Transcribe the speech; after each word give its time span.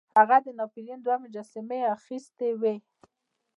هغه 0.19 0.37
د 0.45 0.47
ناپلیون 0.59 0.99
دوه 1.03 1.17
مجسمې 1.23 1.79
اخیستې 1.95 2.49
وې. 2.61 2.75